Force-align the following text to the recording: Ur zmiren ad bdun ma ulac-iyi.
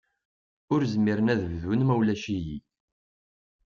Ur 0.73 0.81
zmiren 0.93 1.31
ad 1.33 1.41
bdun 1.49 1.81
ma 1.85 1.93
ulac-iyi. 1.99 2.57